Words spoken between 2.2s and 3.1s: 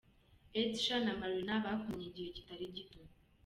kitari gito.